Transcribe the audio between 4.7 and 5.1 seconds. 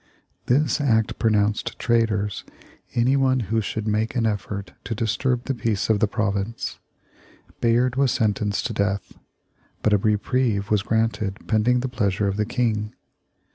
to